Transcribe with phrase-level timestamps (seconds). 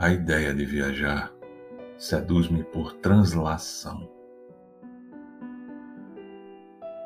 [0.00, 1.30] A ideia de viajar
[1.98, 4.10] seduz-me por translação.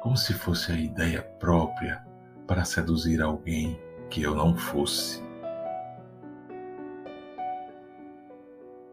[0.00, 2.07] Como se fosse a ideia própria
[2.46, 5.21] para seduzir alguém que eu não fosse.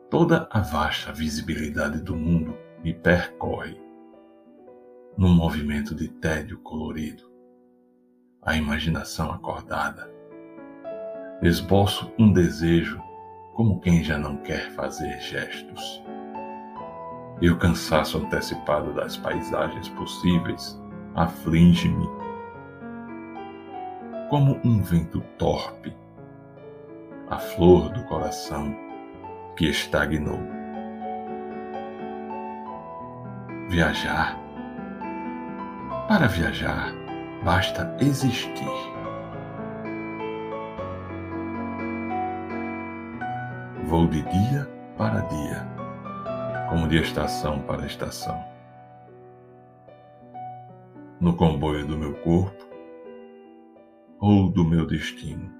[0.10, 3.80] Toda a vasta visibilidade do mundo me percorre
[5.16, 7.32] num movimento de tédio colorido.
[8.42, 10.12] A imaginação acordada.
[11.44, 13.11] Esboço um desejo
[13.54, 16.04] como quem já não quer fazer gestos.
[17.42, 20.80] E o cansaço antecipado das paisagens possíveis
[21.16, 22.08] aflige-me
[24.30, 25.94] como um vento torpe,
[27.30, 28.74] a flor do coração
[29.58, 30.40] que estagnou.
[33.68, 34.40] Viajar.
[36.08, 36.94] Para viajar,
[37.44, 38.91] basta existir.
[43.92, 44.66] Vou de dia
[44.98, 45.68] para dia,
[46.70, 48.42] como de estação para estação.
[51.20, 52.70] No comboio do meu corpo
[54.18, 55.52] ou do meu destino.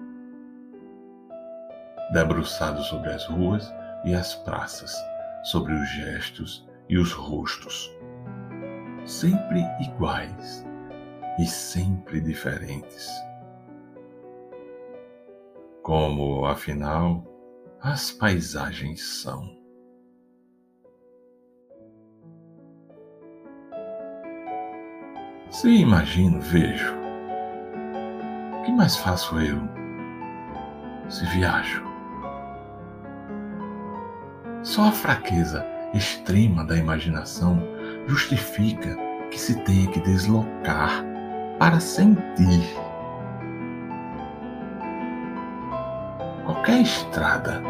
[2.14, 3.70] Debruçado sobre as ruas
[4.06, 4.96] e as praças,
[5.44, 7.92] sobre os gestos e os rostos,
[9.04, 10.66] sempre iguais
[11.38, 13.12] e sempre diferentes.
[15.84, 17.30] Como, afinal,
[17.84, 19.58] as paisagens são.
[25.50, 26.94] Se imagino, vejo.
[28.60, 29.58] O que mais faço eu
[31.10, 31.84] se viajo?
[34.62, 37.60] Só a fraqueza extrema da imaginação
[38.08, 38.96] justifica
[39.32, 41.04] que se tenha que deslocar
[41.58, 42.62] para sentir
[46.72, 47.62] qualquer estrada,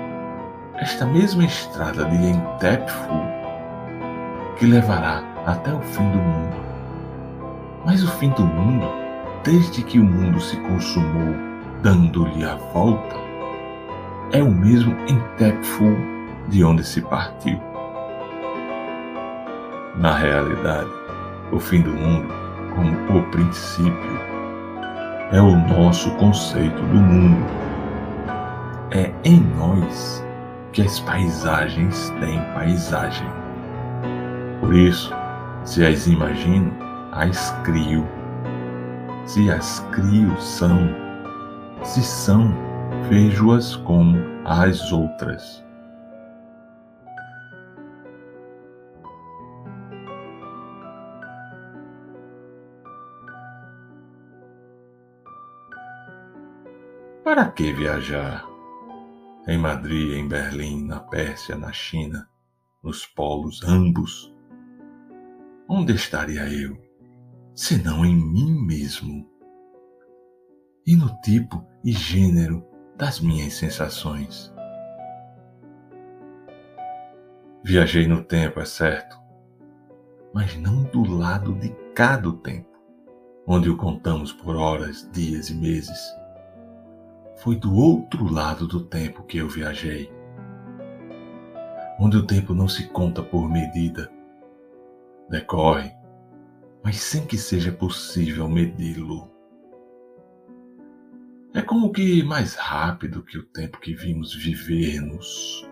[0.78, 3.14] esta mesma estrada de Entepfu,
[4.58, 6.56] que levará até o fim do mundo.
[7.84, 8.88] Mas o fim do mundo,
[9.44, 11.34] desde que o mundo se consumou,
[11.82, 13.16] dando-lhe a volta,
[14.32, 15.98] é o mesmo Entepfu
[16.48, 17.60] de onde se partiu.
[19.98, 20.92] Na realidade,
[21.52, 22.32] o fim do mundo,
[22.76, 24.22] como o princípio,
[25.32, 27.71] é o nosso conceito do mundo
[28.92, 30.24] é em nós
[30.74, 33.28] que as paisagens têm paisagem.
[34.60, 35.14] Por isso,
[35.64, 36.72] se as imagino,
[37.12, 38.06] as crio.
[39.26, 40.78] Se as crio são,
[41.84, 42.54] se são,
[43.10, 45.64] vejo-as como as outras.
[57.24, 58.51] Para que viajar?
[59.48, 62.30] Em Madrid, em Berlim, na Pérsia, na China,
[62.84, 64.34] nos polos ambos.
[65.68, 66.78] Onde estaria eu,
[67.56, 69.28] senão em mim mesmo?
[70.86, 72.64] E no tipo e gênero
[72.96, 74.54] das minhas sensações.
[77.64, 79.18] Viajei no tempo, é certo,
[80.34, 82.70] mas não do lado de cá do tempo,
[83.48, 86.21] onde o contamos por horas, dias e meses
[87.42, 90.12] foi do outro lado do tempo que eu viajei,
[92.00, 94.12] onde o tempo não se conta por medida,
[95.28, 95.92] decorre,
[96.84, 99.28] mas sem que seja possível medi-lo.
[101.56, 105.68] É como que mais rápido que o tempo que vimos viver-nos.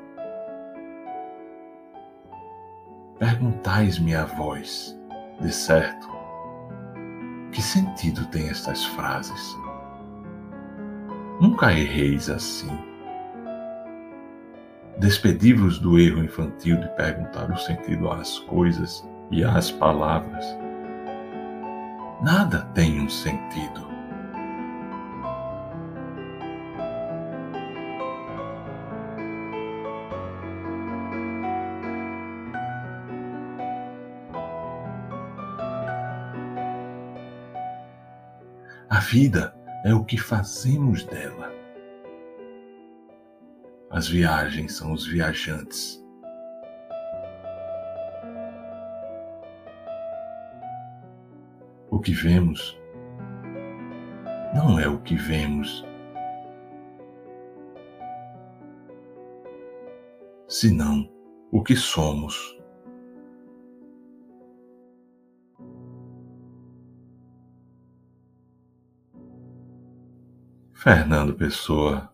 [3.20, 5.00] Perguntais-me a voz,
[5.40, 6.08] de certo,
[7.52, 9.56] que sentido tem estas frases?
[11.40, 12.78] Nunca erreis assim.
[14.98, 20.46] Despedi-vos do erro infantil de perguntar o sentido às coisas e às palavras.
[22.22, 23.88] Nada tem um sentido.
[38.90, 41.52] A vida é o que fazemos dela.
[43.90, 46.04] As viagens são os viajantes.
[51.90, 52.80] O que vemos
[54.54, 55.86] não é o que vemos,
[60.48, 61.10] senão
[61.52, 62.59] o que somos.
[70.80, 72.10] Fernando Pessoa